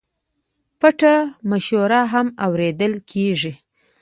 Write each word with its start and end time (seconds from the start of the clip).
پټه 0.79 1.13
مشوره 1.49 2.01
هم 2.13 2.27
اورېدل 2.45 2.93
کېږي. 3.11 3.53